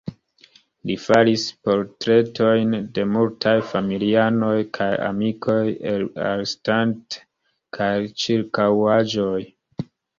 [0.89, 5.61] Li faris portretojn de multaj familianoj kaj amikoj
[5.95, 7.23] el Arnstadt
[7.81, 9.41] kaj la ĉirkaŭaĵoj.